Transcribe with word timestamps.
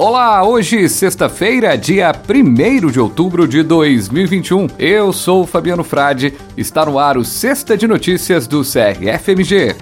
Olá, 0.00 0.44
hoje, 0.44 0.88
sexta-feira, 0.88 1.76
dia 1.76 2.12
1 2.12 2.88
de 2.88 3.00
outubro 3.00 3.48
de 3.48 3.64
2021. 3.64 4.68
Eu 4.78 5.12
sou 5.12 5.44
Fabiano 5.44 5.82
Frade, 5.82 6.34
está 6.56 6.86
no 6.86 7.00
ar 7.00 7.18
o 7.18 7.24
Sexta 7.24 7.76
de 7.76 7.88
Notícias 7.88 8.46
do 8.46 8.62
CRFMG. 8.62 9.74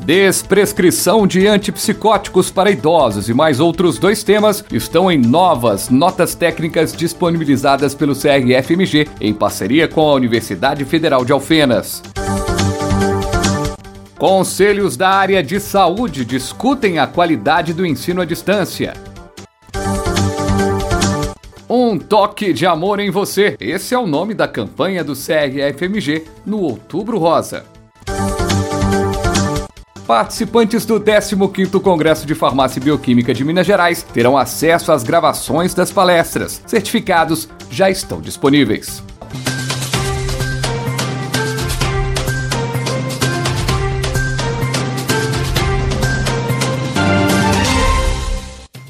Desprescrição 0.00 1.28
de 1.28 1.46
antipsicóticos 1.46 2.50
para 2.50 2.72
idosos 2.72 3.28
e 3.28 3.32
mais 3.32 3.60
outros 3.60 4.00
dois 4.00 4.24
temas 4.24 4.64
estão 4.72 5.12
em 5.12 5.16
novas 5.16 5.88
notas 5.88 6.34
técnicas 6.34 6.92
disponibilizadas 6.92 7.94
pelo 7.94 8.16
CRFMG 8.16 9.08
em 9.20 9.32
parceria 9.32 9.86
com 9.86 10.00
a 10.10 10.14
Universidade 10.14 10.84
Federal 10.84 11.24
de 11.24 11.30
Alfenas. 11.30 12.02
Conselhos 14.26 14.96
da 14.96 15.10
área 15.10 15.42
de 15.42 15.60
saúde 15.60 16.24
discutem 16.24 16.98
a 16.98 17.06
qualidade 17.06 17.74
do 17.74 17.84
ensino 17.84 18.22
à 18.22 18.24
distância. 18.24 18.94
Um 21.68 21.98
toque 21.98 22.54
de 22.54 22.64
amor 22.64 23.00
em 23.00 23.10
você. 23.10 23.54
Esse 23.60 23.94
é 23.94 23.98
o 23.98 24.06
nome 24.06 24.32
da 24.32 24.48
campanha 24.48 25.04
do 25.04 25.12
CRFMG 25.12 26.24
no 26.46 26.60
Outubro 26.60 27.18
Rosa. 27.18 27.66
Participantes 30.06 30.86
do 30.86 30.98
15º 30.98 31.78
Congresso 31.82 32.26
de 32.26 32.34
Farmácia 32.34 32.80
e 32.80 32.82
Bioquímica 32.82 33.34
de 33.34 33.44
Minas 33.44 33.66
Gerais 33.66 34.02
terão 34.02 34.38
acesso 34.38 34.90
às 34.90 35.02
gravações 35.02 35.74
das 35.74 35.92
palestras. 35.92 36.62
Certificados 36.66 37.46
já 37.70 37.90
estão 37.90 38.22
disponíveis. 38.22 39.02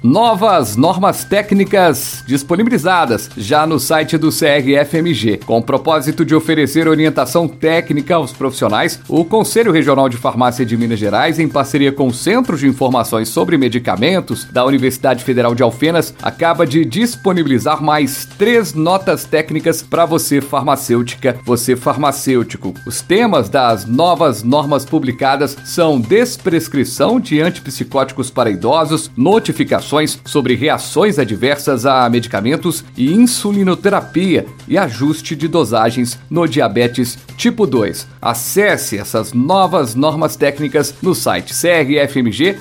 Novas 0.00 0.76
normas 0.76 1.24
técnicas 1.24 2.22
disponibilizadas 2.24 3.28
já 3.36 3.66
no 3.66 3.80
site 3.80 4.16
do 4.16 4.28
CRFMG. 4.30 5.40
Com 5.44 5.58
o 5.58 5.62
propósito 5.62 6.24
de 6.24 6.36
oferecer 6.36 6.86
orientação 6.86 7.48
técnica 7.48 8.14
aos 8.14 8.32
profissionais, 8.32 9.00
o 9.08 9.24
Conselho 9.24 9.72
Regional 9.72 10.08
de 10.08 10.16
Farmácia 10.16 10.64
de 10.64 10.76
Minas 10.76 11.00
Gerais, 11.00 11.40
em 11.40 11.48
parceria 11.48 11.90
com 11.90 12.06
o 12.06 12.14
Centro 12.14 12.56
de 12.56 12.68
Informações 12.68 13.28
sobre 13.28 13.58
Medicamentos 13.58 14.44
da 14.44 14.64
Universidade 14.64 15.24
Federal 15.24 15.52
de 15.52 15.64
Alfenas, 15.64 16.14
acaba 16.22 16.64
de 16.64 16.84
disponibilizar 16.84 17.82
mais 17.82 18.24
três 18.24 18.74
notas 18.74 19.24
técnicas 19.24 19.82
para 19.82 20.06
você 20.06 20.40
farmacêutica, 20.40 21.36
você 21.44 21.74
farmacêutico. 21.74 22.72
Os 22.86 23.02
temas 23.02 23.48
das 23.48 23.84
novas 23.84 24.44
normas 24.44 24.84
publicadas 24.84 25.56
são 25.64 26.00
desprescrição 26.00 27.18
de 27.18 27.40
antipsicóticos 27.40 28.30
para 28.30 28.48
idosos, 28.48 29.10
notificações 29.16 29.87
informações 29.88 30.20
sobre 30.24 30.54
reações 30.54 31.18
adversas 31.18 31.86
a 31.86 32.08
medicamentos 32.08 32.84
e 32.96 33.12
insulinoterapia 33.12 34.46
e 34.66 34.76
ajuste 34.76 35.34
de 35.34 35.48
dosagens 35.48 36.18
no 36.28 36.46
diabetes 36.46 37.18
tipo 37.36 37.66
2. 37.66 38.06
Acesse 38.20 38.98
essas 38.98 39.32
novas 39.32 39.94
normas 39.94 40.36
técnicas 40.36 40.94
no 41.00 41.14
site 41.14 41.54
crfmg.org.br. 41.54 42.58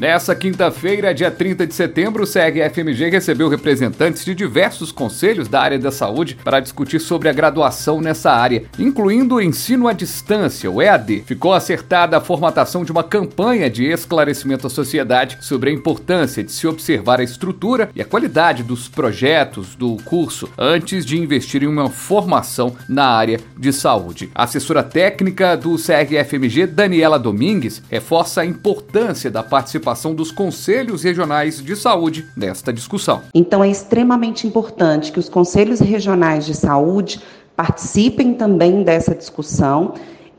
Nessa 0.00 0.34
quinta-feira, 0.34 1.12
dia 1.12 1.30
30 1.30 1.66
de 1.66 1.74
setembro, 1.74 2.22
o 2.22 2.26
SEG-FMG 2.26 3.10
recebeu 3.10 3.50
representantes 3.50 4.24
de 4.24 4.34
diversos 4.34 4.90
conselhos 4.90 5.46
da 5.46 5.60
área 5.60 5.78
da 5.78 5.92
saúde 5.92 6.38
para 6.42 6.58
discutir 6.58 6.98
sobre 6.98 7.28
a 7.28 7.34
graduação 7.34 8.00
nessa 8.00 8.32
área, 8.32 8.64
incluindo 8.78 9.34
o 9.34 9.42
ensino 9.42 9.86
à 9.86 9.92
distância, 9.92 10.70
o 10.70 10.80
EAD. 10.80 11.24
Ficou 11.26 11.52
acertada 11.52 12.16
a 12.16 12.20
formatação 12.22 12.82
de 12.82 12.90
uma 12.90 13.04
campanha 13.04 13.68
de 13.68 13.84
esclarecimento 13.84 14.66
à 14.66 14.70
sociedade 14.70 15.36
sobre 15.42 15.68
a 15.68 15.72
importância 15.74 16.42
de 16.42 16.50
se 16.50 16.66
observar 16.66 17.20
a 17.20 17.24
estrutura 17.24 17.90
e 17.94 18.00
a 18.00 18.06
qualidade 18.06 18.62
dos 18.62 18.88
projetos 18.88 19.74
do 19.74 19.98
curso 20.06 20.48
antes 20.56 21.04
de 21.04 21.18
investir 21.18 21.62
em 21.62 21.66
uma 21.66 21.90
formação 21.90 22.74
na 22.88 23.04
área 23.04 23.38
de 23.54 23.70
saúde. 23.70 24.30
A 24.34 24.44
assessora 24.44 24.82
técnica 24.82 25.58
do 25.58 25.76
SEG-FMG, 25.76 26.68
Daniela 26.68 27.18
Domingues, 27.18 27.82
reforça 27.90 28.40
a 28.40 28.46
importância 28.46 29.30
da 29.30 29.42
participação 29.42 29.89
participação 29.90 30.14
dos 30.14 30.30
conselhos 30.30 31.02
regionais 31.02 31.62
de 31.62 31.76
saúde 31.76 32.26
nesta 32.36 32.72
discussão. 32.72 33.22
Então, 33.34 33.62
é 33.62 33.68
extremamente 33.68 34.46
importante 34.46 35.10
que 35.10 35.18
os 35.18 35.28
conselhos 35.28 35.80
regionais 35.80 36.46
de 36.46 36.54
saúde 36.54 37.20
participem 37.56 38.34
também 38.34 38.82
dessa 38.82 39.14
discussão, 39.14 39.94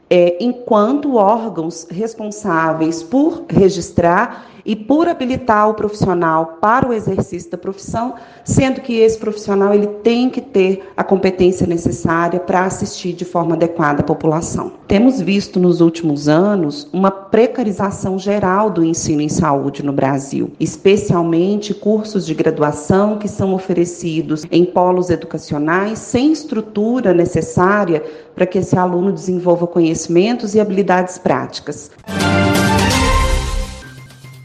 é, 0.10 0.38
enquanto 0.44 1.16
órgãos 1.16 1.88
responsáveis 1.90 3.04
por 3.04 3.46
registrar 3.50 4.48
e 4.66 4.76
por 4.76 5.08
habilitar 5.08 5.70
o 5.70 5.74
profissional 5.74 6.58
para 6.62 6.88
o 6.88 6.94
exercício 6.94 7.52
da 7.52 7.58
profissão, 7.58 8.16
sendo 8.44 8.82
que 8.82 9.00
esse 9.00 9.18
profissional 9.18 9.74
ele 9.74 9.88
tem 9.88 10.30
que 10.30 10.42
ter 10.42 10.92
a 10.96 11.04
competência 11.04 11.66
necessária 11.68 12.40
para 12.40 12.66
assistir 12.66 13.14
de 13.14 13.26
forma 13.26 13.56
adequada 13.56 14.02
a 14.02 14.06
população. 14.06 14.74
Temos 14.88 15.22
visto 15.22 15.60
nos 15.60 15.82
últimos 15.82 16.28
anos 16.28 16.88
uma 16.92 17.12
precarização 17.12 18.20
geral 18.20 18.70
do 18.70 18.84
ensino 18.84 19.22
em 19.22 19.30
saúde 19.30 19.84
no 19.84 19.94
Brasil, 19.94 20.52
especialmente 20.60 21.74
cursos 21.74 22.26
de 22.26 22.34
graduação 22.34 23.18
que 23.18 23.28
são 23.28 23.54
oferecidos 23.54 24.46
em 24.52 24.66
polos 24.66 25.10
educacionais 25.10 26.00
sem 26.00 26.32
estrutura 26.32 27.14
necessária 27.14 28.04
para 28.36 28.46
que 28.46 28.60
esse 28.60 28.78
aluno 28.78 29.12
desenvolva 29.12 29.68
conhecimentos 29.68 30.56
e 30.56 30.60
habilidades 30.60 31.18
práticas. 31.18 31.92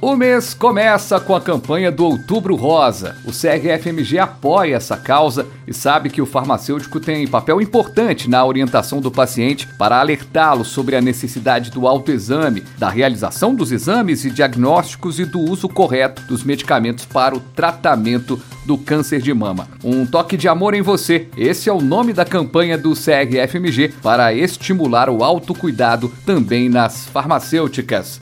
O 0.06 0.14
mês 0.14 0.54
começa 0.54 1.18
com 1.18 1.34
a 1.34 1.40
campanha 1.40 1.90
do 1.90 2.04
Outubro 2.04 2.54
Rosa. 2.54 3.16
O 3.24 3.32
CRFMG 3.32 4.20
apoia 4.20 4.76
essa 4.76 4.96
causa 4.96 5.48
e 5.66 5.74
sabe 5.74 6.10
que 6.10 6.22
o 6.22 6.26
farmacêutico 6.26 7.00
tem 7.00 7.26
papel 7.26 7.60
importante 7.60 8.30
na 8.30 8.44
orientação 8.44 9.00
do 9.00 9.10
paciente 9.10 9.66
para 9.76 9.98
alertá-lo 9.98 10.64
sobre 10.64 10.94
a 10.94 11.00
necessidade 11.00 11.72
do 11.72 11.88
autoexame, 11.88 12.62
da 12.78 12.88
realização 12.88 13.52
dos 13.52 13.72
exames 13.72 14.24
e 14.24 14.30
diagnósticos 14.30 15.18
e 15.18 15.24
do 15.24 15.40
uso 15.40 15.68
correto 15.68 16.22
dos 16.22 16.44
medicamentos 16.44 17.04
para 17.04 17.34
o 17.34 17.40
tratamento 17.40 18.40
do 18.64 18.78
câncer 18.78 19.20
de 19.20 19.34
mama. 19.34 19.66
Um 19.82 20.06
toque 20.06 20.36
de 20.36 20.46
amor 20.46 20.74
em 20.74 20.82
você. 20.82 21.26
Esse 21.36 21.68
é 21.68 21.72
o 21.72 21.80
nome 21.80 22.12
da 22.12 22.24
campanha 22.24 22.78
do 22.78 22.92
CRFMG 22.92 23.94
para 24.00 24.32
estimular 24.32 25.10
o 25.10 25.24
autocuidado 25.24 26.12
também 26.24 26.68
nas 26.68 27.06
farmacêuticas. 27.06 28.20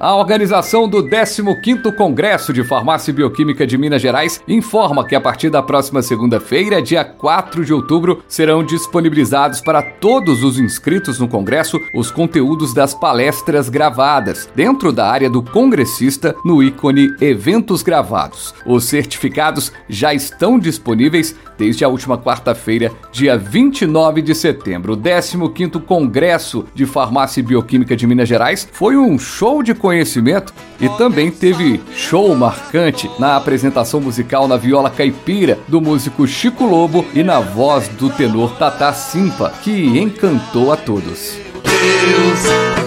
A 0.00 0.16
organização 0.16 0.88
do 0.88 1.04
15º 1.04 1.94
Congresso 1.94 2.54
de 2.54 2.64
Farmácia 2.64 3.10
e 3.10 3.12
Bioquímica 3.14 3.66
de 3.66 3.76
Minas 3.76 4.00
Gerais 4.00 4.40
informa 4.48 5.06
que 5.06 5.14
a 5.14 5.20
partir 5.20 5.50
da 5.50 5.62
próxima 5.62 6.00
segunda-feira, 6.00 6.80
dia 6.80 7.04
4 7.04 7.66
de 7.66 7.74
outubro, 7.74 8.24
serão 8.26 8.64
disponibilizados 8.64 9.60
para 9.60 9.82
todos 9.82 10.42
os 10.42 10.58
inscritos 10.58 11.20
no 11.20 11.28
congresso 11.28 11.78
os 11.94 12.10
conteúdos 12.10 12.72
das 12.72 12.94
palestras 12.94 13.68
gravadas 13.68 14.48
dentro 14.56 14.90
da 14.90 15.06
área 15.06 15.28
do 15.28 15.42
congressista 15.42 16.34
no 16.46 16.62
ícone 16.62 17.14
Eventos 17.20 17.82
Gravados. 17.82 18.54
Os 18.64 18.84
certificados 18.84 19.70
já 19.86 20.14
estão 20.14 20.58
disponíveis 20.58 21.36
desde 21.58 21.84
a 21.84 21.88
última 21.88 22.16
quarta-feira, 22.16 22.90
dia 23.12 23.36
29 23.36 24.22
de 24.22 24.34
setembro. 24.34 24.94
O 24.94 24.96
15º 24.96 25.78
Congresso 25.84 26.64
de 26.74 26.86
Farmácia 26.86 27.40
e 27.40 27.42
Bioquímica 27.42 27.94
de 27.94 28.06
Minas 28.06 28.30
Gerais 28.30 28.66
foi 28.72 28.96
um 28.96 29.18
show 29.18 29.62
de 29.62 29.74
conhecimento 29.90 30.54
e 30.80 30.88
também 30.90 31.32
teve 31.32 31.82
show 31.96 32.32
marcante 32.36 33.10
na 33.18 33.34
apresentação 33.34 34.00
musical 34.00 34.46
na 34.46 34.56
viola 34.56 34.88
caipira 34.88 35.58
do 35.66 35.80
músico 35.80 36.28
Chico 36.28 36.64
Lobo 36.64 37.04
e 37.12 37.24
na 37.24 37.40
voz 37.40 37.88
do 37.88 38.08
tenor 38.08 38.56
Tata 38.56 38.92
Simpa, 38.92 39.52
que 39.64 39.98
encantou 39.98 40.72
a 40.72 40.76
todos. 40.76 41.36
Deus, 41.64 42.79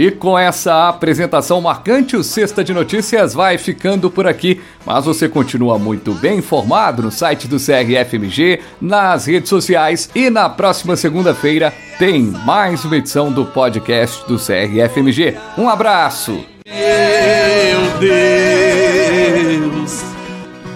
E 0.00 0.10
com 0.10 0.38
essa 0.38 0.88
apresentação 0.88 1.60
marcante, 1.60 2.16
o 2.16 2.24
Sexta 2.24 2.64
de 2.64 2.72
Notícias 2.72 3.34
vai 3.34 3.58
ficando 3.58 4.10
por 4.10 4.26
aqui. 4.26 4.58
Mas 4.86 5.04
você 5.04 5.28
continua 5.28 5.78
muito 5.78 6.14
bem 6.14 6.38
informado 6.38 7.02
no 7.02 7.10
site 7.10 7.46
do 7.46 7.58
CRFMG, 7.58 8.60
nas 8.80 9.26
redes 9.26 9.50
sociais 9.50 10.08
e 10.14 10.30
na 10.30 10.48
próxima 10.48 10.96
segunda-feira 10.96 11.70
tem 11.98 12.22
mais 12.22 12.82
uma 12.82 12.96
edição 12.96 13.30
do 13.30 13.44
podcast 13.44 14.26
do 14.26 14.38
CRFMG. 14.38 15.36
Um 15.58 15.68
abraço! 15.68 16.46
Meu 16.66 17.98
Deus 18.00 20.02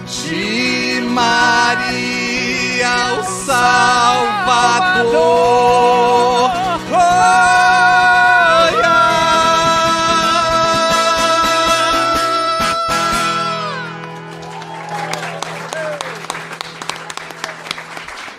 de 0.05 1.01
Maria 1.01 2.89
alçada. 3.09 4.04